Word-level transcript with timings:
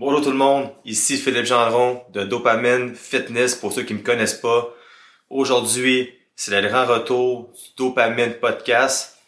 Bonjour 0.00 0.22
tout 0.22 0.30
le 0.30 0.36
monde, 0.36 0.70
ici 0.84 1.16
Philippe 1.16 1.46
Gendron 1.46 2.00
de 2.12 2.22
Dopamine 2.22 2.94
Fitness 2.94 3.56
pour 3.56 3.72
ceux 3.72 3.82
qui 3.82 3.94
me 3.94 4.02
connaissent 4.04 4.40
pas. 4.40 4.72
Aujourd'hui, 5.28 6.14
c'est 6.36 6.52
le 6.60 6.68
grand 6.68 6.86
retour 6.86 7.50
du 7.52 7.60
Dopamine 7.76 8.34
Podcast. 8.34 9.18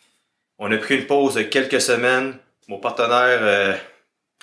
On 0.60 0.70
a 0.70 0.76
pris 0.76 0.98
une 0.98 1.06
pause 1.06 1.34
de 1.34 1.42
quelques 1.42 1.80
semaines. 1.80 2.38
Mon 2.68 2.78
partenaire 2.78 3.40
euh, 3.42 3.74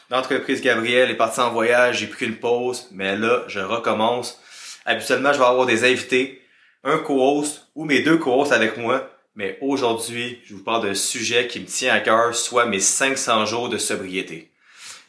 d'entreprise 0.10 0.60
Gabriel 0.60 1.10
est 1.10 1.16
parti 1.16 1.40
en 1.40 1.54
voyage, 1.54 2.00
j'ai 2.00 2.08
pris 2.08 2.26
une 2.26 2.36
pause, 2.36 2.90
mais 2.92 3.16
là, 3.16 3.46
je 3.48 3.62
recommence. 3.62 4.38
Habituellement, 4.86 5.32
je 5.32 5.40
vais 5.40 5.46
avoir 5.46 5.66
des 5.66 5.90
invités, 5.90 6.42
un 6.84 6.98
co-host 6.98 7.70
ou 7.74 7.86
mes 7.86 8.02
deux 8.02 8.18
co-hosts 8.18 8.52
avec 8.52 8.76
moi. 8.76 9.10
Mais 9.36 9.58
aujourd'hui, 9.62 10.42
je 10.44 10.56
vous 10.56 10.64
parle 10.66 10.88
d'un 10.88 10.94
sujet 10.94 11.48
qui 11.48 11.62
me 11.62 11.68
tient 11.68 11.94
à 11.94 12.02
cœur, 12.02 12.36
soit 12.36 12.66
mes 12.66 12.82
500 12.82 13.46
jours 13.46 13.70
de 13.70 13.78
sobriété. 13.78 14.52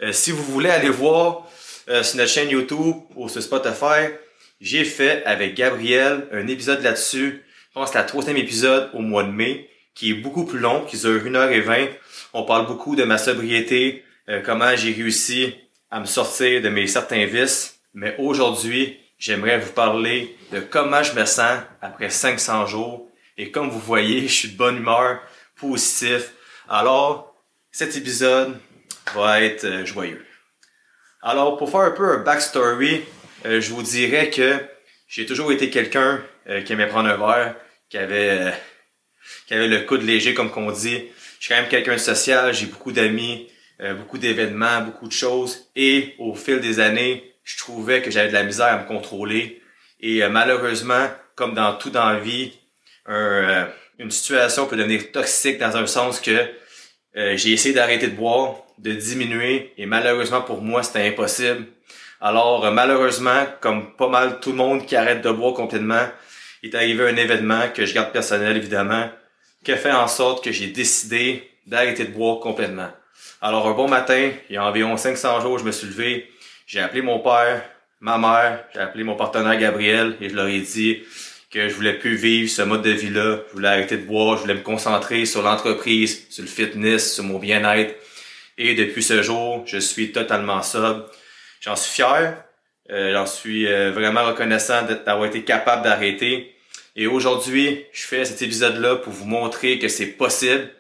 Euh, 0.01 0.13
si 0.13 0.31
vous 0.31 0.43
voulez 0.45 0.71
aller 0.71 0.91
voir 0.91 1.49
euh, 1.89 2.03
sur 2.03 2.19
notre 2.19 2.31
chaîne 2.31 2.51
YouTube 2.51 2.97
ou 3.17 3.29
sur 3.29 3.43
Spotify, 3.43 4.15
j'ai 4.61 4.85
fait 4.85 5.25
avec 5.25 5.55
Gabriel 5.55 6.29
un 6.33 6.47
épisode 6.47 6.83
là-dessus. 6.83 7.43
Je 7.69 7.75
pense 7.75 7.89
que 7.89 7.93
c'est 7.93 7.99
la 7.99 8.05
troisième 8.05 8.37
épisode 8.37 8.91
au 8.93 9.01
mois 9.01 9.25
de 9.25 9.31
mai, 9.31 9.69
qui 9.95 10.11
est 10.11 10.15
beaucoup 10.15 10.45
plus 10.45 10.61
long, 10.61 10.85
qui 10.85 10.97
dure 10.99 11.25
1h20. 11.25 11.89
On 12.33 12.45
parle 12.45 12.67
beaucoup 12.67 12.95
de 12.95 13.05
ma 13.05 13.19
sobriété, 13.19 14.05
euh, 14.29 14.41
comment 14.45 14.77
j'ai 14.77 14.93
réussi 14.93 15.55
à 15.91 16.01
me 16.01 16.07
sortir 16.07 16.63
de 16.63 16.69
mes 16.69 16.87
certains 16.87 17.27
vices. 17.27 17.81
Mais 17.95 18.15
aujourd'hui, 18.19 18.99
j'aimerais 19.19 19.59
vous 19.59 19.73
parler 19.73 20.37
de 20.53 20.61
comment 20.61 21.03
je 21.03 21.13
me 21.15 21.25
sens 21.25 21.59
après 21.83 22.11
500 22.11 22.67
jours. 22.67 23.11
Et 23.37 23.51
comme 23.51 23.69
vous 23.69 23.81
voyez, 23.81 24.23
je 24.29 24.33
suis 24.33 24.49
de 24.51 24.57
bonne 24.57 24.77
humeur, 24.77 25.21
positif. 25.57 26.33
Alors, 26.69 27.35
cet 27.73 27.97
épisode, 27.97 28.59
va 29.15 29.43
être 29.43 29.65
euh, 29.65 29.85
joyeux. 29.85 30.25
Alors, 31.23 31.57
pour 31.57 31.71
faire 31.71 31.81
un 31.81 31.91
peu 31.91 32.13
un 32.13 32.19
backstory, 32.19 33.03
euh, 33.47 33.61
je 33.61 33.73
vous 33.73 33.83
dirais 33.83 34.31
que 34.31 34.57
j'ai 35.09 35.27
toujours 35.27 35.53
été 35.53 35.71
quelqu'un 35.71 36.23
euh, 36.49 36.63
qui 36.63 36.73
aimait 36.73 36.87
prendre 36.87 37.09
un 37.09 37.17
verre, 37.17 37.57
qui 37.91 37.99
avait, 37.99 38.53
qui 39.47 39.55
avait 39.55 39.69
le 39.69 39.81
coude 39.81 40.03
léger, 40.03 40.35
comme 40.35 40.51
qu'on 40.51 40.71
dit. 40.71 41.05
Je 41.39 41.45
suis 41.45 41.55
quand 41.55 41.61
même 41.61 41.69
quelqu'un 41.69 41.95
de 41.95 41.99
social, 41.99 42.53
j'ai 42.53 42.67
beaucoup 42.67 42.93
d'amis, 42.93 43.49
beaucoup 43.97 44.19
d'événements, 44.19 44.81
beaucoup 44.81 45.07
de 45.07 45.13
choses. 45.13 45.71
Et 45.77 46.17
au 46.19 46.35
fil 46.35 46.61
des 46.61 46.81
années, 46.81 47.33
je 47.45 47.57
trouvais 47.57 48.03
que 48.03 48.11
j'avais 48.11 48.29
de 48.29 48.35
la 48.35 48.43
misère 48.43 48.67
à 48.67 48.79
me 48.79 48.89
contrôler. 48.89 49.63
Et 50.01 50.27
malheureusement, 50.27 51.09
comme 51.37 51.55
dans 51.55 51.75
tout 51.75 51.91
dans 51.91 52.11
la 52.11 52.19
vie, 52.19 52.55
une 53.07 54.11
situation 54.11 54.67
peut 54.67 54.77
devenir 54.77 55.13
toxique 55.13 55.59
dans 55.59 55.77
un 55.77 55.87
sens 55.87 56.21
que 56.21 56.49
j'ai 57.15 57.53
essayé 57.53 57.73
d'arrêter 57.73 58.09
de 58.09 58.17
boire, 58.17 58.57
de 58.79 58.93
diminuer 58.93 59.73
et 59.77 59.87
malheureusement 59.87 60.43
pour 60.43 60.63
moi 60.63 60.83
c'était 60.83 61.07
impossible. 61.07 61.67
Alors 62.21 62.65
euh, 62.65 62.71
malheureusement, 62.71 63.47
comme 63.61 63.95
pas 63.95 64.09
mal 64.09 64.41
tout 64.41 64.51
le 64.51 64.57
monde 64.57 64.87
qui 64.87 64.97
arrête 64.97 65.23
de 65.23 65.31
boire 65.31 65.55
complètement, 65.55 66.07
est 66.63 66.75
arrivé 66.75 67.09
un 67.09 67.17
événement 67.17 67.69
que 67.75 67.87
je 67.87 67.95
garde 67.95 68.13
personnel 68.13 68.57
évidemment, 68.57 69.09
qui 69.65 69.73
a 69.73 69.77
fait 69.77 69.93
en 69.93 70.09
sorte 70.09 70.43
que 70.43 70.53
j'ai 70.53 70.69
décidé 70.69 71.51
d'arrêter 71.67 72.05
de 72.05 72.13
boire 72.13 72.41
complètement. 72.41 72.89
Alors 73.41 73.69
un 73.69 73.73
bon 73.73 73.89
matin, 73.89 74.31
il 74.49 74.55
y 74.55 74.57
a 74.57 74.65
environ 74.65 74.97
500 74.97 75.41
jours, 75.43 75.59
je 75.59 75.65
me 75.65 75.73
suis 75.73 75.87
levé, 75.87 76.31
j'ai 76.67 76.81
appelé 76.81 77.03
mon 77.03 77.21
père, 77.21 77.63
ma 78.01 78.19
mère, 78.19 78.65
j'ai 78.75 78.81
appelé 78.81 79.05
mon 79.05 79.15
partenaire 79.15 79.59
Gabriel 79.59 80.17
et 80.21 80.29
je 80.29 80.35
leur 80.35 80.49
ai 80.49 80.61
dit 80.61 81.03
que 81.51 81.69
je 81.69 81.75
voulais 81.75 81.95
plus 81.95 82.15
vivre 82.17 82.51
ce 82.51 82.63
mode 82.63 82.83
de 82.83 82.91
vie-là, 82.91 83.39
je 83.49 83.55
voulais 83.55 83.69
arrêter 83.69 83.97
de 83.97 84.05
boire, 84.05 84.37
je 84.37 84.43
voulais 84.43 84.55
me 84.55 84.61
concentrer 84.61 85.25
sur 85.25 85.43
l'entreprise, 85.43 86.27
sur 86.29 86.43
le 86.43 86.49
fitness, 86.49 87.15
sur 87.15 87.25
mon 87.25 87.39
bien-être 87.39 87.95
et 88.59 88.75
depuis 88.75 89.03
ce 89.03 89.23
jour, 89.23 89.63
je 89.67 89.79
suis 89.79 90.13
totalement 90.13 90.63
sobre. 90.63 91.07
J'en 91.61 91.77
suis 91.77 91.95
fier. 91.95 92.45
Euh, 92.91 93.13
j'en 93.13 93.27
suis 93.27 93.67
euh, 93.67 93.93
vraiment 93.93 94.25
reconnaissant 94.25 94.83
d'avoir 94.83 95.27
été 95.27 95.45
capable 95.45 95.83
d'arrêter. 95.83 96.55
Et 96.97 97.07
aujourd'hui, 97.07 97.85
je 97.93 98.03
fais 98.03 98.25
cet 98.25 98.43
épisode-là 98.43 98.97
pour 98.97 99.13
vous 99.13 99.27
montrer 99.27 99.79
que 99.79 99.89
c'est 99.89 100.07
possible 100.07 100.71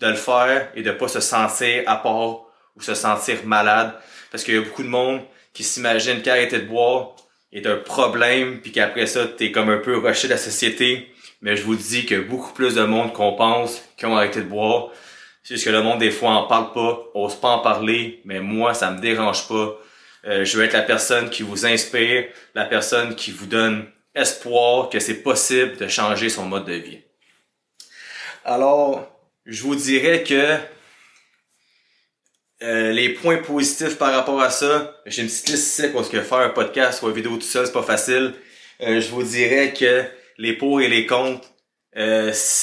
de 0.00 0.06
le 0.06 0.14
faire 0.14 0.70
et 0.74 0.82
de 0.82 0.90
pas 0.90 1.08
se 1.08 1.20
sentir 1.20 1.82
à 1.86 1.96
part 1.96 2.46
ou 2.76 2.80
se 2.80 2.94
sentir 2.94 3.44
malade. 3.44 3.92
Parce 4.30 4.42
qu'il 4.42 4.54
y 4.54 4.58
a 4.58 4.62
beaucoup 4.62 4.82
de 4.82 4.88
monde 4.88 5.20
qui 5.52 5.64
s'imagine 5.64 6.22
qu'arrêter 6.22 6.60
de 6.60 6.66
boire 6.66 7.16
est 7.52 7.66
un 7.66 7.76
problème, 7.76 8.60
puis 8.60 8.72
qu'après 8.72 9.06
ça, 9.06 9.26
t'es 9.26 9.50
comme 9.50 9.70
un 9.70 9.78
peu 9.78 9.96
rushé 9.96 10.28
de 10.28 10.32
la 10.32 10.38
société. 10.38 11.08
Mais 11.42 11.56
je 11.56 11.62
vous 11.62 11.76
dis 11.76 12.06
que 12.06 12.20
beaucoup 12.20 12.52
plus 12.52 12.74
de 12.74 12.82
monde 12.82 13.12
qu'on 13.12 13.34
pense 13.34 13.82
qui 13.96 14.06
ont 14.06 14.16
arrêté 14.16 14.40
de 14.40 14.46
boire. 14.46 14.90
C'est 15.46 15.54
juste 15.54 15.66
que 15.66 15.70
le 15.70 15.80
monde, 15.80 16.00
des 16.00 16.10
fois, 16.10 16.30
en 16.30 16.48
parle 16.48 16.72
pas, 16.72 17.04
ose 17.14 17.36
pas 17.36 17.50
en 17.50 17.60
parler, 17.60 18.20
mais 18.24 18.40
moi, 18.40 18.74
ça 18.74 18.90
me 18.90 19.00
dérange 19.00 19.46
pas. 19.46 19.80
Euh, 20.24 20.44
je 20.44 20.58
veux 20.58 20.64
être 20.64 20.72
la 20.72 20.82
personne 20.82 21.30
qui 21.30 21.44
vous 21.44 21.64
inspire, 21.64 22.24
la 22.56 22.64
personne 22.64 23.14
qui 23.14 23.30
vous 23.30 23.46
donne 23.46 23.86
espoir 24.12 24.88
que 24.90 24.98
c'est 24.98 25.22
possible 25.22 25.76
de 25.76 25.86
changer 25.86 26.30
son 26.30 26.46
mode 26.46 26.64
de 26.64 26.72
vie. 26.72 26.98
Alors, 28.44 29.08
je 29.44 29.62
vous 29.62 29.76
dirais 29.76 30.24
que 30.24 30.56
euh, 32.64 32.90
les 32.90 33.10
points 33.10 33.36
positifs 33.36 33.98
par 33.98 34.12
rapport 34.12 34.42
à 34.42 34.50
ça, 34.50 35.00
j'ai 35.06 35.22
une 35.22 35.28
petite 35.28 35.48
liste 35.48 35.78
ici 35.78 35.88
parce 35.92 36.08
que 36.08 36.22
faire 36.22 36.38
un 36.38 36.48
podcast 36.48 37.02
ou 37.02 37.08
une 37.08 37.14
vidéo 37.14 37.36
tout 37.36 37.42
seul, 37.42 37.66
c'est 37.66 37.72
pas 37.72 37.84
facile. 37.84 38.34
Euh, 38.80 39.00
je 39.00 39.08
vous 39.10 39.22
dirais 39.22 39.72
que 39.72 40.02
les 40.38 40.54
pour 40.54 40.80
et 40.80 40.88
les 40.88 41.06
contre, 41.06 41.46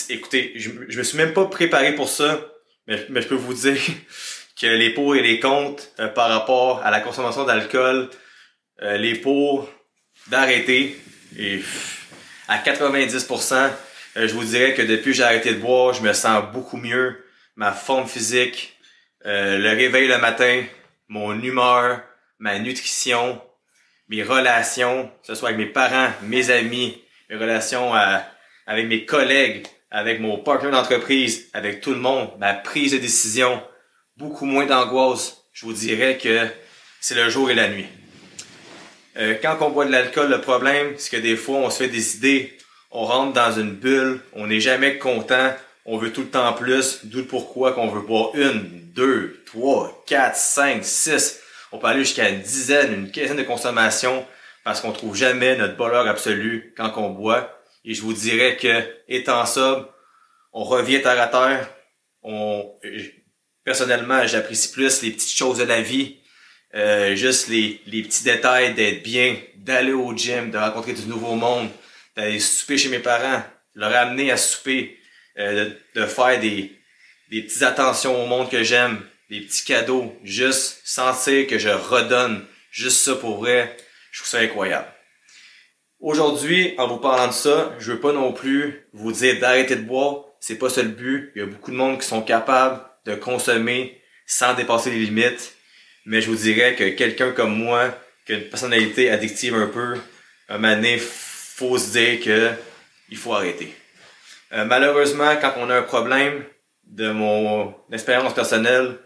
écoutez, 0.10 0.52
je, 0.58 0.70
je 0.90 0.98
me 0.98 1.04
suis 1.04 1.18
même 1.18 1.32
pas 1.32 1.46
préparé 1.46 1.96
pour 1.96 2.10
ça. 2.10 2.50
Mais, 2.88 3.06
mais 3.10 3.22
je 3.22 3.28
peux 3.28 3.36
vous 3.36 3.54
dire 3.54 3.78
que 4.60 4.68
les 4.68 4.92
pour 4.92 5.16
et 5.16 5.22
les 5.22 5.40
contre 5.40 5.84
euh, 6.00 6.08
par 6.08 6.30
rapport 6.30 6.82
à 6.84 6.92
la 6.92 7.00
consommation 7.00 7.44
d'alcool, 7.46 8.10
euh, 8.82 8.98
les 8.98 9.16
pour 9.16 9.70
d'arrêter 10.28 10.98
et 11.38 11.62
à 12.48 12.58
90%, 12.60 13.72
euh, 14.16 14.28
je 14.28 14.34
vous 14.34 14.44
dirais 14.44 14.74
que 14.74 14.82
depuis 14.82 15.12
que 15.12 15.18
j'ai 15.18 15.24
arrêté 15.24 15.54
de 15.54 15.60
boire, 15.60 15.94
je 15.94 16.02
me 16.02 16.14
sens 16.14 16.44
beaucoup 16.52 16.78
mieux. 16.78 17.26
Ma 17.56 17.72
forme 17.72 18.08
physique, 18.08 18.78
le 19.26 19.70
réveil 19.70 20.08
le 20.08 20.18
matin, 20.18 20.64
mon 21.08 21.40
humeur, 21.40 22.02
ma 22.40 22.58
nutrition, 22.58 23.40
mes 24.10 24.24
relations, 24.24 25.06
que 25.22 25.28
ce 25.28 25.36
soit 25.36 25.50
avec 25.50 25.60
mes 25.60 25.72
parents, 25.72 26.12
mes 26.24 26.50
amis, 26.50 27.00
mes 27.30 27.36
relations 27.36 27.94
avec 28.66 28.88
mes 28.88 29.06
collègues, 29.06 29.68
avec 29.94 30.20
mon 30.20 30.38
partenaire 30.38 30.72
d'entreprise, 30.72 31.48
avec 31.54 31.80
tout 31.80 31.92
le 31.92 32.00
monde, 32.00 32.30
ma 32.40 32.56
prise 32.56 32.94
de 32.94 32.98
décision, 32.98 33.62
beaucoup 34.18 34.46
moins 34.46 34.66
d'angoisse. 34.66 35.44
Je 35.54 35.68
vous 35.68 35.74
dirais 35.74 36.18
que 36.18 36.48
c'est 37.00 37.14
le 37.14 37.30
jour 37.30 37.52
et 37.52 37.54
la 37.54 37.70
nuit. 37.70 37.86
Euh, 39.18 39.36
quand 39.40 39.58
on 39.62 39.70
boit 39.70 39.86
de 39.86 39.92
l'alcool, 39.92 40.32
le 40.32 40.42
problème, 40.42 40.96
c'est 40.98 41.16
que 41.16 41.22
des 41.22 41.36
fois, 41.36 41.60
on 41.60 41.70
se 41.70 41.84
fait 41.84 41.90
des 41.90 42.18
idées, 42.18 42.58
on 42.90 43.06
rentre 43.06 43.34
dans 43.34 43.52
une 43.52 43.76
bulle, 43.76 44.20
on 44.34 44.48
n'est 44.48 44.60
jamais 44.60 44.98
content, 44.98 45.54
on 45.86 46.00
veut 46.00 46.12
tout 46.12 46.22
le 46.22 46.30
temps 46.30 46.54
plus, 46.54 47.02
d'où 47.04 47.24
pourquoi 47.26 47.74
qu'on 47.74 47.90
veut 47.90 48.02
boire 48.02 48.32
une, 48.34 48.64
deux, 48.96 49.44
trois, 49.46 50.04
quatre, 50.08 50.36
cinq, 50.36 50.84
six. 50.84 51.40
On 51.72 51.78
peut 51.78 51.88
aller 51.88 52.00
jusqu'à 52.00 52.30
une 52.30 52.42
dizaine, 52.42 52.94
une 52.94 53.12
quinzaine 53.12 53.38
de 53.38 53.44
consommations 53.44 54.26
parce 54.64 54.82
qu'on 54.82 54.92
trouve 54.92 55.16
jamais 55.16 55.56
notre 55.56 55.78
bonheur 55.78 56.08
absolu 56.08 56.74
quand 56.76 56.92
on 56.98 57.10
boit. 57.10 57.63
Et 57.86 57.94
je 57.94 58.02
vous 58.02 58.14
dirais 58.14 58.58
que, 58.58 58.82
étant 59.08 59.46
sobre, 59.46 59.94
on 60.54 60.64
revient 60.64 61.02
terre 61.02 61.22
à 61.22 61.28
terre. 61.28 61.70
On, 62.22 62.72
personnellement, 63.64 64.26
j'apprécie 64.28 64.72
plus 64.72 65.02
les 65.02 65.12
petites 65.12 65.36
choses 65.36 65.58
de 65.58 65.64
la 65.64 65.82
vie. 65.82 66.18
Euh, 66.76 67.16
juste 67.16 67.50
les, 67.50 67.82
les 67.86 68.02
petits 68.02 68.24
détails 68.24 68.74
d'être 68.74 69.04
bien, 69.04 69.38
d'aller 69.58 69.94
au 69.94 70.16
gym, 70.16 70.50
de 70.50 70.58
rencontrer 70.58 70.94
du 70.94 71.06
nouveau 71.06 71.36
monde, 71.36 71.70
d'aller 72.16 72.40
souper 72.40 72.78
chez 72.78 72.90
mes 72.90 73.00
parents, 73.00 73.44
leur 73.76 73.94
amener 73.96 74.32
à 74.32 74.38
souper, 74.38 74.98
euh, 75.38 75.66
de, 75.94 76.02
de, 76.02 76.06
faire 76.08 76.40
des, 76.40 76.72
des 77.30 77.44
petites 77.44 77.62
attentions 77.62 78.24
au 78.24 78.26
monde 78.26 78.50
que 78.50 78.64
j'aime, 78.64 79.02
des 79.30 79.42
petits 79.42 79.66
cadeaux, 79.66 80.18
juste 80.24 80.82
sentir 80.84 81.46
que 81.48 81.60
je 81.60 81.70
redonne, 81.70 82.46
juste 82.72 83.04
ça 83.04 83.16
pour 83.16 83.38
vrai, 83.38 83.76
je 84.12 84.20
trouve 84.20 84.30
ça 84.30 84.40
incroyable. 84.40 84.93
Aujourd'hui, 86.04 86.76
en 86.80 86.88
vous 86.90 86.98
parlant 86.98 87.30
de 87.30 87.32
ça, 87.32 87.74
je 87.80 87.94
veux 87.94 88.00
pas 88.02 88.12
non 88.12 88.34
plus 88.34 88.86
vous 88.92 89.14
dire 89.14 89.40
d'arrêter 89.40 89.78
de 89.78 89.84
boire. 89.84 90.26
C'est 90.42 90.58
pas 90.58 90.68
ça 90.68 90.84
le 90.84 90.90
but. 90.90 91.32
Il 91.34 91.40
y 91.40 91.42
a 91.42 91.46
beaucoup 91.46 91.72
de 91.72 91.78
monde 91.78 91.98
qui 91.98 92.06
sont 92.06 92.22
capables 92.22 92.82
de 93.06 93.16
consommer 93.16 94.02
sans 94.26 94.54
dépasser 94.54 94.92
les 94.92 95.00
limites. 95.00 95.56
Mais 96.06 96.20
je 96.20 96.30
vous 96.30 96.36
dirais 96.36 96.76
que 96.76 96.90
quelqu'un 96.90 97.32
comme 97.32 97.56
moi, 97.58 97.98
qui 98.26 98.34
a 98.34 98.36
une 98.36 98.50
personnalité 98.50 99.12
addictive 99.12 99.56
un 99.56 99.68
peu, 99.68 99.96
un 100.50 100.60
donné, 100.60 100.98
faut 100.98 101.78
se 101.78 101.94
dire 101.94 102.20
que 102.20 102.50
il 103.10 103.16
faut 103.16 103.34
arrêter. 103.34 103.74
Euh, 104.52 104.66
malheureusement, 104.66 105.38
quand 105.40 105.54
on 105.56 105.70
a 105.70 105.78
un 105.78 105.84
problème 105.84 106.44
de 106.86 107.12
mon 107.12 107.74
expérience 107.94 108.34
personnelle, 108.34 108.98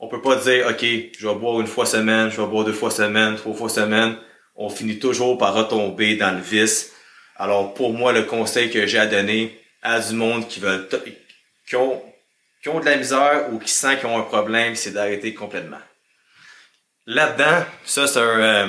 on 0.00 0.08
peut 0.08 0.22
pas 0.22 0.36
dire, 0.36 0.66
OK, 0.68 0.80
je 0.80 1.28
vais 1.28 1.34
boire 1.34 1.60
une 1.60 1.66
fois 1.66 1.84
semaine, 1.84 2.30
je 2.30 2.40
vais 2.40 2.46
boire 2.46 2.64
deux 2.64 2.72
fois 2.72 2.90
semaine, 2.90 3.36
trois 3.36 3.52
fois 3.52 3.68
semaine 3.68 4.16
on 4.58 4.68
finit 4.68 4.98
toujours 4.98 5.38
par 5.38 5.54
retomber 5.54 6.16
dans 6.16 6.32
le 6.32 6.42
vice. 6.42 6.92
Alors 7.36 7.72
pour 7.72 7.94
moi, 7.94 8.12
le 8.12 8.24
conseil 8.24 8.70
que 8.70 8.86
j'ai 8.86 8.98
à 8.98 9.06
donner 9.06 9.58
à 9.82 10.00
du 10.00 10.14
monde 10.14 10.48
qui 10.48 10.58
veulent 10.58 10.88
qui 11.66 11.76
ont, 11.76 12.02
qui 12.62 12.68
ont 12.68 12.80
de 12.80 12.84
la 12.84 12.96
misère 12.96 13.46
ou 13.52 13.58
qui 13.58 13.72
sentent 13.72 14.00
qu'ils 14.00 14.08
ont 14.08 14.18
un 14.18 14.22
problème, 14.22 14.74
c'est 14.74 14.90
d'arrêter 14.90 15.32
complètement. 15.32 15.78
là-dedans, 17.06 17.64
ça 17.84 18.06
c'est 18.06 18.18
un, 18.18 18.66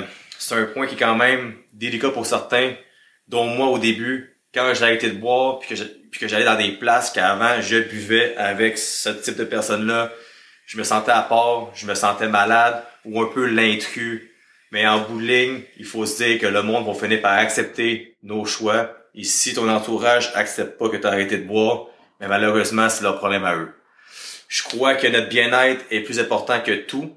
un 0.52 0.64
point 0.66 0.86
qui 0.86 0.94
est 0.94 0.98
quand 0.98 1.16
même 1.16 1.56
délicat 1.72 2.10
pour 2.10 2.24
certains, 2.24 2.74
dont 3.26 3.46
moi 3.46 3.66
au 3.66 3.78
début, 3.78 4.36
quand 4.54 4.72
j'ai 4.74 4.84
arrêté 4.84 5.10
de 5.10 5.18
boire, 5.18 5.58
puis 5.58 5.76
que 6.20 6.28
j'allais 6.28 6.44
dans 6.44 6.56
des 6.56 6.72
places 6.72 7.10
qu'avant 7.10 7.60
je 7.60 7.78
buvais 7.78 8.36
avec 8.36 8.78
ce 8.78 9.08
type 9.08 9.36
de 9.36 9.44
personnes-là, 9.44 10.12
je 10.66 10.78
me 10.78 10.84
sentais 10.84 11.10
à 11.10 11.22
part, 11.22 11.72
je 11.74 11.84
me 11.86 11.94
sentais 11.94 12.28
malade 12.28 12.84
ou 13.04 13.20
un 13.20 13.26
peu 13.26 13.46
l'intrus. 13.46 14.29
Mais 14.70 14.86
en 14.86 15.00
bout 15.00 15.20
de 15.20 15.26
ligne, 15.26 15.62
il 15.78 15.84
faut 15.84 16.06
se 16.06 16.22
dire 16.22 16.40
que 16.40 16.46
le 16.46 16.62
monde 16.62 16.86
va 16.86 16.94
finir 16.94 17.20
par 17.20 17.32
accepter 17.32 18.16
nos 18.22 18.44
choix. 18.44 18.96
Et 19.14 19.24
si 19.24 19.54
ton 19.54 19.68
entourage 19.68 20.30
accepte 20.34 20.78
pas 20.78 20.88
que 20.88 20.96
tu 20.96 21.06
as 21.06 21.10
arrêté 21.10 21.38
de 21.38 21.44
boire, 21.44 21.86
mais 22.20 22.28
malheureusement, 22.28 22.88
c'est 22.88 23.02
leur 23.02 23.18
problème 23.18 23.44
à 23.44 23.56
eux. 23.56 23.72
Je 24.48 24.62
crois 24.62 24.94
que 24.94 25.06
notre 25.06 25.28
bien-être 25.28 25.84
est 25.90 26.00
plus 26.00 26.18
important 26.18 26.60
que 26.60 26.72
tout. 26.72 27.16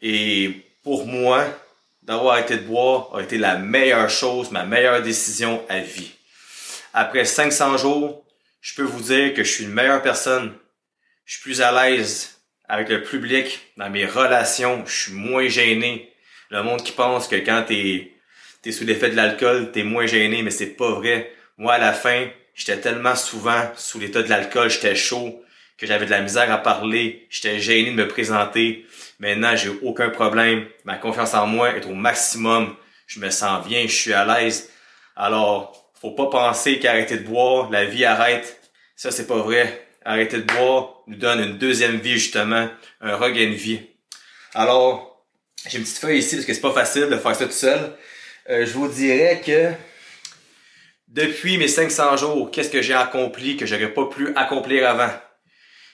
Et 0.00 0.62
pour 0.82 1.06
moi, 1.06 1.46
d'avoir 2.02 2.34
arrêté 2.34 2.56
de 2.56 2.62
boire 2.62 3.14
a 3.14 3.22
été 3.22 3.38
la 3.38 3.56
meilleure 3.56 4.10
chose, 4.10 4.50
ma 4.50 4.64
meilleure 4.64 5.02
décision 5.02 5.64
à 5.68 5.78
vie. 5.80 6.12
Après 6.94 7.24
500 7.24 7.78
jours, 7.78 8.24
je 8.60 8.74
peux 8.74 8.82
vous 8.82 9.00
dire 9.00 9.34
que 9.34 9.42
je 9.42 9.50
suis 9.50 9.64
une 9.64 9.72
meilleure 9.72 10.02
personne. 10.02 10.54
Je 11.24 11.34
suis 11.34 11.42
plus 11.42 11.62
à 11.62 11.72
l'aise 11.72 12.38
avec 12.68 12.88
le 12.88 13.02
public, 13.02 13.60
dans 13.76 13.90
mes 13.90 14.06
relations, 14.06 14.84
je 14.86 15.02
suis 15.02 15.12
moins 15.12 15.48
gêné. 15.48 16.11
Le 16.52 16.62
monde 16.62 16.82
qui 16.82 16.92
pense 16.92 17.28
que 17.28 17.36
quand 17.36 17.64
t'es 17.66 18.12
es 18.64 18.72
sous 18.72 18.84
l'effet 18.84 19.08
de 19.08 19.16
l'alcool, 19.16 19.72
t'es 19.72 19.84
moins 19.84 20.04
gêné, 20.04 20.42
mais 20.42 20.50
c'est 20.50 20.76
pas 20.76 20.90
vrai. 20.90 21.32
Moi, 21.56 21.72
à 21.72 21.78
la 21.78 21.94
fin, 21.94 22.26
j'étais 22.54 22.78
tellement 22.78 23.16
souvent 23.16 23.70
sous 23.74 23.98
l'état 23.98 24.22
de 24.22 24.28
l'alcool, 24.28 24.68
j'étais 24.68 24.94
chaud, 24.94 25.42
que 25.78 25.86
j'avais 25.86 26.04
de 26.04 26.10
la 26.10 26.20
misère 26.20 26.52
à 26.52 26.58
parler, 26.58 27.26
j'étais 27.30 27.58
gêné 27.58 27.90
de 27.92 27.96
me 27.96 28.06
présenter. 28.06 28.84
Maintenant, 29.18 29.56
j'ai 29.56 29.70
aucun 29.80 30.10
problème. 30.10 30.66
Ma 30.84 30.96
confiance 30.96 31.32
en 31.32 31.46
moi 31.46 31.74
est 31.74 31.86
au 31.86 31.94
maximum. 31.94 32.76
Je 33.06 33.18
me 33.18 33.30
sens 33.30 33.66
bien, 33.66 33.84
je 33.84 33.94
suis 33.94 34.12
à 34.12 34.26
l'aise. 34.26 34.70
Alors, 35.16 35.90
faut 35.98 36.10
pas 36.10 36.26
penser 36.26 36.78
qu'arrêter 36.78 37.16
de 37.16 37.24
boire, 37.24 37.70
la 37.70 37.86
vie 37.86 38.04
arrête. 38.04 38.60
Ça, 38.94 39.10
c'est 39.10 39.26
pas 39.26 39.38
vrai 39.38 39.88
arrêter 40.04 40.36
de 40.36 40.52
boire 40.52 41.02
nous 41.06 41.16
donne 41.16 41.40
une 41.40 41.58
deuxième 41.58 41.96
vie 41.96 42.14
justement, 42.18 42.68
un 43.00 43.16
regain 43.16 43.48
de 43.48 43.54
vie. 43.54 43.80
Alors, 44.54 45.11
j'ai 45.68 45.78
une 45.78 45.84
petite 45.84 45.98
feuille 45.98 46.18
ici 46.18 46.36
parce 46.36 46.46
que 46.46 46.54
c'est 46.54 46.60
pas 46.60 46.72
facile 46.72 47.08
de 47.08 47.16
faire 47.16 47.36
ça 47.36 47.46
tout 47.46 47.52
seul. 47.52 47.96
Euh, 48.50 48.66
je 48.66 48.72
vous 48.72 48.88
dirais 48.88 49.40
que 49.44 49.72
depuis 51.08 51.58
mes 51.58 51.68
500 51.68 52.16
jours, 52.16 52.50
qu'est-ce 52.50 52.70
que 52.70 52.82
j'ai 52.82 52.94
accompli 52.94 53.56
que 53.56 53.66
j'aurais 53.66 53.92
pas 53.92 54.06
pu 54.06 54.34
accomplir 54.34 54.88
avant? 54.88 55.10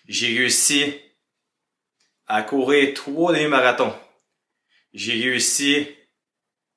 J'ai 0.06 0.38
réussi 0.38 0.98
à 2.26 2.42
courir 2.42 2.94
trois 2.94 3.32
demi-marathons. 3.32 3.94
J'ai 4.94 5.14
réussi 5.14 5.88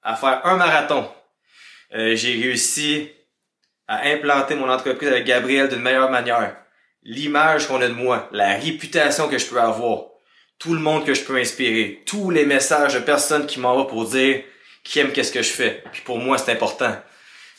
à 0.02 0.16
faire 0.16 0.46
un 0.46 0.58
marathon. 0.58 1.10
Euh, 1.94 2.16
j'ai 2.16 2.34
réussi 2.34 3.10
à 3.88 4.08
implanter 4.08 4.56
mon 4.56 4.70
entreprise 4.70 5.10
avec 5.10 5.26
Gabriel 5.26 5.70
d'une 5.70 5.82
meilleure 5.82 6.12
manière 6.12 6.58
l'image 7.04 7.68
qu'on 7.68 7.82
a 7.82 7.88
de 7.88 7.94
moi, 7.94 8.30
la 8.32 8.56
réputation 8.56 9.28
que 9.28 9.38
je 9.38 9.46
peux 9.48 9.60
avoir, 9.60 10.11
tout 10.62 10.76
le 10.76 10.80
monde 10.80 11.06
que 11.06 11.16
je 11.16 11.24
peux 11.24 11.38
inspirer, 11.38 12.04
tous 12.06 12.30
les 12.30 12.46
messages 12.46 12.94
de 12.94 13.00
personnes 13.00 13.48
qui 13.48 13.60
m'envoient 13.60 13.88
pour 13.88 14.06
dire 14.06 14.44
qui 14.84 15.00
aiment 15.00 15.12
qu'est-ce 15.12 15.32
que 15.32 15.42
je 15.42 15.50
fais. 15.50 15.84
Puis 15.92 16.04
pour 16.04 16.20
moi, 16.20 16.38
c'est 16.38 16.52
important. 16.52 16.96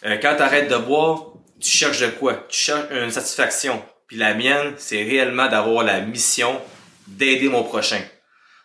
Euh, 0.05 0.19
quand 0.23 0.37
tu 0.37 0.43
arrêtes 0.43 0.71
de 0.71 0.77
boire, 0.77 1.33
tu 1.61 1.69
cherches 1.69 1.99
de 1.99 2.07
quoi? 2.07 2.35
Tu 2.49 2.61
cherches 2.61 2.87
une 2.93 3.11
satisfaction. 3.11 3.83
Puis 4.07 4.19
la 4.19 4.35
mienne, 4.35 4.75
c'est 4.77 5.03
réellement 5.03 5.49
d'avoir 5.49 5.83
la 5.83 6.01
mission 6.01 6.61
d'aider 7.09 7.49
mon 7.49 7.65
prochain. 7.65 8.01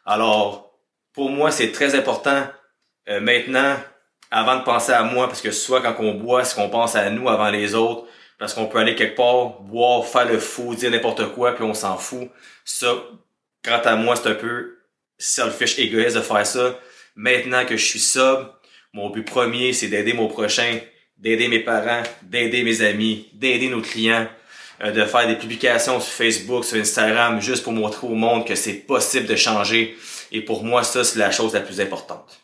Alors, 0.05 0.71
pour 1.13 1.31
moi, 1.31 1.49
c'est 1.49 1.71
très 1.71 1.95
important 1.95 2.45
euh, 3.09 3.19
maintenant, 3.19 3.75
avant 4.29 4.57
de 4.57 4.63
penser 4.63 4.91
à 4.91 5.01
moi, 5.01 5.25
parce 5.27 5.41
que 5.41 5.49
soit 5.49 5.81
quand 5.81 5.95
on 5.97 6.13
boit, 6.13 6.43
c'est 6.43 6.55
qu'on 6.55 6.69
pense 6.69 6.95
à 6.95 7.09
nous 7.09 7.27
avant 7.27 7.49
les 7.49 7.73
autres, 7.73 8.03
parce 8.37 8.53
qu'on 8.53 8.67
peut 8.67 8.77
aller 8.77 8.93
quelque 8.93 9.15
part, 9.15 9.61
boire, 9.61 10.05
faire 10.05 10.25
le 10.25 10.37
fou, 10.37 10.75
dire 10.75 10.91
n'importe 10.91 11.33
quoi, 11.33 11.55
puis 11.55 11.63
on 11.63 11.73
s'en 11.73 11.97
fout. 11.97 12.29
Ça, 12.65 12.93
quant 13.63 13.81
à 13.83 13.95
moi, 13.95 14.15
c'est 14.15 14.29
un 14.29 14.35
peu 14.35 14.77
selfish, 15.17 15.79
égoïste 15.79 16.15
de 16.15 16.21
faire 16.21 16.45
ça. 16.45 16.79
Maintenant 17.15 17.65
que 17.65 17.77
je 17.77 17.85
suis 17.85 17.99
sobre, 17.99 18.53
mon 18.93 19.09
but 19.09 19.23
premier, 19.23 19.73
c'est 19.73 19.87
d'aider 19.87 20.13
mon 20.13 20.27
prochain, 20.27 20.79
d'aider 21.17 21.47
mes 21.47 21.59
parents, 21.59 22.03
d'aider 22.23 22.63
mes 22.63 22.81
amis, 22.81 23.29
d'aider 23.33 23.69
nos 23.69 23.81
clients, 23.81 24.27
euh, 24.83 24.91
de 24.91 25.03
faire 25.05 25.27
des 25.27 25.35
publications 25.35 25.99
sur 25.99 26.13
Facebook, 26.13 26.63
sur 26.63 26.79
Instagram, 26.79 27.41
juste 27.41 27.63
pour 27.63 27.73
montrer 27.73 28.07
au 28.07 28.13
monde 28.13 28.45
que 28.45 28.55
c'est 28.55 28.73
possible 28.73 29.25
de 29.25 29.35
changer. 29.35 29.97
Et 30.31 30.41
pour 30.41 30.63
moi, 30.63 30.83
ça, 30.83 31.03
c'est 31.03 31.19
la 31.19 31.31
chose 31.31 31.53
la 31.53 31.61
plus 31.61 31.81
importante. 31.81 32.39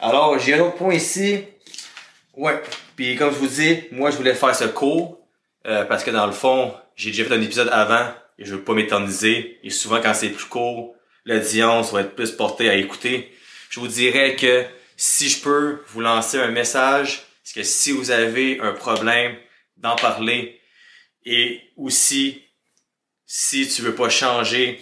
Alors, 0.00 0.38
j'ai 0.38 0.54
un 0.54 0.60
autre 0.60 0.76
point 0.76 0.94
ici. 0.94 1.44
Ouais, 2.34 2.62
puis 2.96 3.16
comme 3.16 3.32
je 3.32 3.38
vous 3.38 3.46
dis, 3.46 3.84
moi 3.92 4.10
je 4.10 4.16
voulais 4.16 4.34
faire 4.34 4.54
ce 4.54 4.64
cours 4.64 5.18
euh, 5.66 5.84
parce 5.84 6.04
que 6.04 6.10
dans 6.10 6.26
le 6.26 6.32
fond, 6.32 6.74
j'ai 6.94 7.10
déjà 7.10 7.24
fait 7.24 7.34
un 7.34 7.40
épisode 7.40 7.70
avant 7.72 8.06
et 8.38 8.44
je 8.44 8.54
veux 8.54 8.62
pas 8.62 8.74
m'éterniser. 8.74 9.58
Et 9.62 9.70
souvent 9.70 10.00
quand 10.00 10.14
c'est 10.14 10.30
plus 10.30 10.44
court, 10.44 10.94
l'audience 11.24 11.92
va 11.92 12.02
être 12.02 12.14
plus 12.14 12.32
portée 12.32 12.68
à 12.68 12.74
écouter. 12.74 13.32
Je 13.70 13.80
vous 13.80 13.88
dirais 13.88 14.36
que 14.36 14.64
si 14.96 15.28
je 15.28 15.40
peux 15.40 15.82
vous 15.88 16.00
lancer 16.00 16.38
un 16.38 16.50
message, 16.50 17.22
c'est 17.42 17.60
que 17.60 17.66
si 17.66 17.92
vous 17.92 18.10
avez 18.10 18.60
un 18.60 18.72
problème, 18.72 19.36
d'en 19.76 19.96
parler. 19.96 20.60
Et 21.24 21.60
aussi, 21.76 22.42
si 23.26 23.68
tu 23.68 23.82
veux 23.82 23.94
pas 23.94 24.08
changer, 24.08 24.80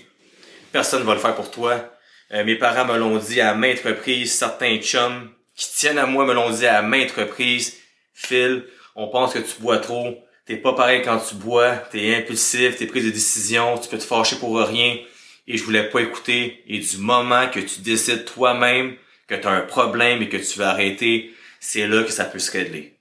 personne 0.73 1.03
va 1.03 1.15
le 1.15 1.21
faire 1.21 1.35
pour 1.35 1.51
toi. 1.51 1.91
Euh, 2.33 2.45
mes 2.45 2.57
parents 2.57 2.85
me 2.85 2.99
l'ont 2.99 3.19
dit 3.19 3.41
à 3.41 3.55
maintes 3.55 3.81
reprises, 3.81 4.33
certains 4.33 4.79
chums 4.79 5.31
qui 5.55 5.71
tiennent 5.73 5.99
à 5.99 6.07
moi 6.07 6.25
me 6.25 6.35
l'ont 6.35 6.51
dit 6.51 6.67
à 6.67 6.83
maintes 6.83 7.13
reprises. 7.13 7.79
Phil, 8.13 8.67
on 8.95 9.09
pense 9.09 9.35
que 9.35 9.39
tu 9.39 9.61
bois 9.61 9.79
trop. 9.79 10.24
T'es 10.47 10.57
pas 10.57 10.75
pareil 10.75 11.03
quand 11.03 11.19
tu 11.19 11.37
bois. 11.37 11.77
T'es 11.77 12.17
impulsif, 12.17 12.77
t'es 12.77 12.87
prise 12.87 13.05
de 13.07 13.11
décision. 13.11 13.79
Tu 13.79 13.89
peux 13.89 13.99
te 13.99 14.05
fâcher 14.05 14.37
pour 14.37 14.59
rien. 14.59 14.99
Et 15.47 15.57
je 15.57 15.65
voulais 15.65 15.89
pas 15.89 16.01
écouter. 16.01 16.63
Et 16.67 16.79
du 16.79 16.99
moment 16.99 17.49
que 17.49 17.61
tu 17.61 17.81
décides 17.81 18.25
toi-même 18.25 18.97
que 19.27 19.35
tu 19.35 19.47
as 19.47 19.51
un 19.51 19.63
problème 19.63 20.23
et 20.23 20.29
que 20.29 20.37
tu 20.37 20.59
vas 20.59 20.71
arrêter, 20.71 21.35
c'est 21.61 21.87
là 21.87 22.03
que 22.03 22.13
ça 22.13 22.25
peut 22.27 22.39
se 22.39 22.53
régler. 22.53 22.99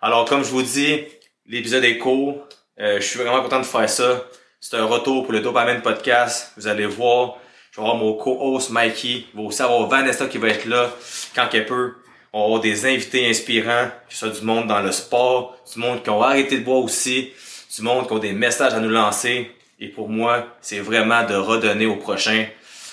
Alors, 0.00 0.24
comme 0.24 0.44
je 0.44 0.50
vous 0.50 0.62
dis, 0.62 1.00
l'épisode 1.46 1.84
est 1.84 1.98
court. 1.98 2.46
Euh, 2.80 3.00
je 3.00 3.06
suis 3.06 3.18
vraiment 3.18 3.42
content 3.42 3.58
de 3.58 3.66
faire 3.66 3.90
ça. 3.90 4.24
C'est 4.60 4.76
un 4.76 4.84
retour 4.84 5.24
pour 5.24 5.32
le 5.32 5.40
Dopamine 5.40 5.82
Podcast. 5.82 6.52
Vous 6.56 6.68
allez 6.68 6.86
voir, 6.86 7.38
je 7.72 7.80
vais 7.80 7.86
avoir 7.86 7.96
mon 7.96 8.14
co-host 8.14 8.70
Mikey. 8.70 9.24
Vous 9.34 9.50
allez 9.58 9.72
aussi 9.72 9.88
Vanessa 9.90 10.26
qui 10.26 10.38
va 10.38 10.48
être 10.48 10.66
là 10.66 10.92
quand 11.34 11.48
qu'elle 11.48 11.66
peut. 11.66 11.94
On 12.32 12.44
avoir 12.44 12.60
des 12.60 12.86
invités 12.86 13.28
inspirants, 13.28 13.90
que 14.08 14.14
ce 14.14 14.18
soit 14.18 14.38
du 14.38 14.44
monde 14.44 14.66
dans 14.66 14.82
le 14.82 14.92
sport, 14.92 15.56
du 15.72 15.80
monde 15.80 16.02
qui 16.02 16.10
ont 16.10 16.22
arrêté 16.22 16.58
de 16.58 16.64
boire 16.64 16.84
aussi, 16.84 17.32
du 17.74 17.82
monde 17.82 18.06
qui 18.06 18.12
ont 18.12 18.18
des 18.18 18.32
messages 18.32 18.74
à 18.74 18.80
nous 18.80 18.90
lancer. 18.90 19.50
Et 19.80 19.88
pour 19.88 20.08
moi, 20.08 20.46
c'est 20.60 20.80
vraiment 20.80 21.24
de 21.24 21.34
redonner 21.34 21.86
au 21.86 21.96
prochain. 21.96 22.46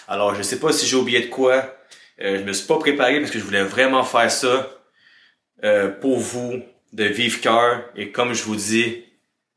Alors, 0.07 0.35
je 0.35 0.41
sais 0.41 0.59
pas 0.59 0.71
si 0.71 0.85
j'ai 0.85 0.95
oublié 0.95 1.21
de 1.21 1.27
quoi. 1.27 1.75
Euh, 2.21 2.39
je 2.39 2.43
me 2.43 2.53
suis 2.53 2.67
pas 2.67 2.77
préparé 2.77 3.19
parce 3.19 3.31
que 3.31 3.39
je 3.39 3.43
voulais 3.43 3.63
vraiment 3.63 4.03
faire 4.03 4.31
ça 4.31 4.69
euh, 5.63 5.89
pour 5.89 6.19
vous, 6.19 6.61
de 6.93 7.03
vivre 7.03 7.41
cœur. 7.41 7.83
Et 7.95 8.11
comme 8.11 8.33
je 8.33 8.43
vous 8.43 8.55
dis, 8.55 9.03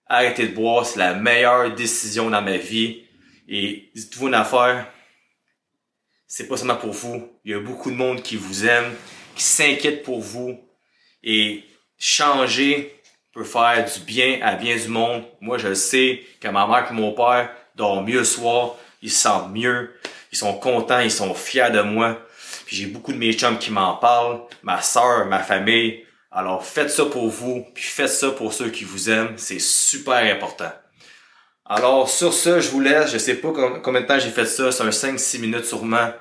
arrêter 0.07 0.49
de 0.49 0.55
boire, 0.55 0.87
c'est 0.87 0.99
la 0.99 1.15
meilleure 1.15 1.75
décision 1.75 2.31
dans 2.31 2.43
ma 2.43 2.57
vie. 2.57 3.05
Et 3.49 3.91
dites-vous 3.95 4.29
une 4.29 4.35
affaire, 4.35 4.87
c'est 6.27 6.49
pas 6.49 6.57
seulement 6.57 6.77
pour 6.77 6.93
vous. 6.93 7.29
Il 7.45 7.53
y 7.53 7.55
a 7.55 7.61
beaucoup 7.61 7.91
de 7.91 7.97
monde 7.97 8.23
qui 8.23 8.37
vous 8.37 8.67
aime, 8.67 8.93
qui 9.39 9.45
s'inquiète 9.45 10.03
pour 10.03 10.21
vous. 10.21 10.61
Et 11.23 11.65
changer 11.99 13.01
peut 13.33 13.45
faire 13.45 13.85
du 13.85 14.01
bien 14.01 14.41
à 14.43 14.55
bien 14.55 14.77
du 14.77 14.89
monde. 14.89 15.25
Moi, 15.41 15.59
je 15.59 15.73
sais 15.75 16.23
que 16.41 16.49
ma 16.49 16.67
mère 16.67 16.89
et 16.91 16.95
mon 16.95 17.13
père 17.13 17.51
dorment 17.75 18.07
mieux 18.07 18.19
le 18.19 18.25
soir, 18.25 18.75
ils 19.01 19.11
se 19.11 19.23
sentent 19.23 19.53
mieux, 19.53 19.95
ils 20.33 20.39
sont 20.39 20.55
contents, 20.55 21.01
ils 21.01 21.11
sont 21.11 21.35
fiers 21.35 21.71
de 21.71 21.81
moi. 21.81 22.19
Puis 22.67 22.77
j'ai 22.77 22.87
beaucoup 22.87 23.13
de 23.13 23.19
mes 23.19 23.33
chums 23.33 23.59
qui 23.59 23.71
m'en 23.71 23.97
parlent, 23.97 24.43
ma 24.63 24.83
soeur, 24.83 25.27
ma 25.27 25.39
famille. 25.39 26.05
Alors 26.31 26.65
faites 26.65 26.91
ça 26.91 27.07
pour 27.07 27.29
vous, 27.29 27.65
puis 27.75 27.85
faites 27.85 28.11
ça 28.11 28.31
pour 28.31 28.53
ceux 28.53 28.71
qui 28.71 28.85
vous 28.85 29.09
aiment, 29.09 29.35
c'est 29.39 29.61
super 29.61 30.17
important. 30.17 30.71
Alors 31.65 32.09
sur 32.09 32.35
ce, 32.35 32.61
je 32.61 32.69
vous 32.69 32.81
laisse, 32.81 33.13
je 33.13 33.19
sais 33.19 33.37
pas 33.37 33.53
combien 33.83 34.03
de 34.03 34.07
temps 34.07 34.19
j'ai 34.19 34.31
fait 34.31 34.45
ça, 34.45 34.71
c'est 34.71 34.83
un 34.83 34.91
5-6 34.91 35.41
minutes 35.41 35.65
sûrement, 35.65 36.13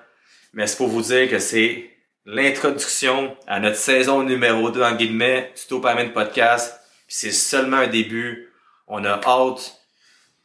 mais 0.53 0.65
c'est 0.65 0.77
pour 0.77 0.87
vous 0.87 1.01
dire 1.01 1.29
que 1.29 1.39
c'est 1.39 1.96
l'introduction 2.27 3.37
à 3.47 3.61
notre 3.61 3.77
saison 3.77 4.21
numéro 4.21 4.69
2 4.69 4.83
en 4.83 4.95
guillemets 4.95 5.53
du 5.55 5.61
Dopamine 5.69 6.11
Podcast. 6.11 6.77
C'est 7.07 7.31
seulement 7.31 7.77
un 7.77 7.87
début. 7.87 8.51
On 8.85 9.05
a 9.05 9.21
hâte 9.25 9.79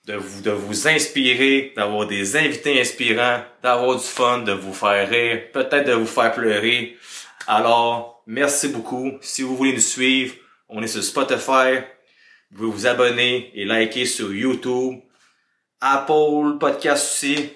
de 0.06 0.14
vous, 0.14 0.42
de 0.42 0.52
vous 0.52 0.86
inspirer, 0.86 1.72
d'avoir 1.74 2.06
des 2.06 2.36
invités 2.36 2.80
inspirants, 2.80 3.42
d'avoir 3.64 3.96
du 3.96 4.04
fun, 4.04 4.38
de 4.38 4.52
vous 4.52 4.72
faire 4.72 5.08
rire, 5.08 5.42
peut-être 5.52 5.88
de 5.88 5.92
vous 5.94 6.06
faire 6.06 6.32
pleurer. 6.32 6.96
Alors, 7.48 8.22
merci 8.28 8.68
beaucoup. 8.68 9.18
Si 9.20 9.42
vous 9.42 9.56
voulez 9.56 9.72
nous 9.72 9.80
suivre, 9.80 10.36
on 10.68 10.84
est 10.84 10.86
sur 10.86 11.02
Spotify. 11.02 11.80
Vous 12.52 12.58
pouvez 12.58 12.70
vous 12.70 12.86
abonner 12.86 13.50
et 13.56 13.64
liker 13.64 14.06
sur 14.06 14.32
YouTube. 14.32 15.00
Apple 15.80 16.58
Podcast 16.60 17.04
aussi. 17.04 17.50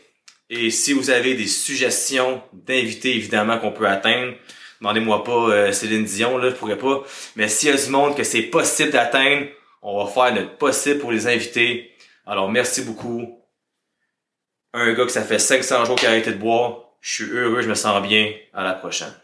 Et 0.49 0.71
si 0.71 0.93
vous 0.93 1.11
avez 1.11 1.35
des 1.35 1.47
suggestions 1.47 2.43
d'invités, 2.53 3.17
évidemment, 3.17 3.59
qu'on 3.59 3.73
peut 3.73 3.89
atteindre, 3.89 4.35
demandez-moi 4.81 5.25
pas 5.25 5.51
euh, 5.51 5.73
Céline 5.73 6.05
Dion, 6.05 6.39
là, 6.39 6.51
je 6.51 6.55
pourrais 6.55 6.79
pas. 6.79 7.03
Mais 7.35 7.49
s'il 7.49 7.71
y 7.71 7.73
a 7.73 7.77
du 7.77 7.91
monde 7.91 8.17
que 8.17 8.23
c'est 8.23 8.43
possible 8.43 8.91
d'atteindre, 8.91 9.47
on 9.83 10.05
va 10.05 10.11
faire 10.11 10.35
notre 10.35 10.57
possible 10.57 11.01
pour 11.01 11.13
les 11.13 11.27
inviter. 11.27 11.93
Alors, 12.27 12.51
merci 12.51 12.83
beaucoup. 12.83 13.41
Un 14.73 14.93
gars 14.93 15.05
que 15.05 15.13
ça 15.13 15.23
fait 15.23 15.39
500 15.39 15.85
jours 15.85 15.97
qu'il 15.97 16.09
a 16.09 16.11
arrêté 16.13 16.33
de 16.33 16.39
boire. 16.39 16.83
Je 17.01 17.25
suis 17.25 17.33
heureux, 17.33 17.63
je 17.63 17.69
me 17.69 17.75
sens 17.75 18.01
bien. 18.07 18.33
À 18.53 18.63
la 18.63 18.75
prochaine. 18.75 19.15